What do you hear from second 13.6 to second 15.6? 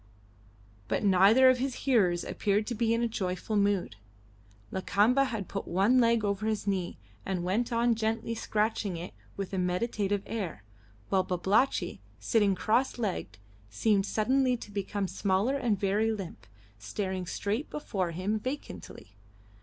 seemed suddenly to become smaller